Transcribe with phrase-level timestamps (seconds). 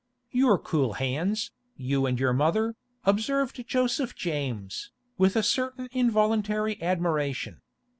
[0.31, 2.73] 'You're cool hands, you and your mother,'
[3.05, 4.89] observed Joseph James,
[5.19, 7.61] with a certain involuntary admiration.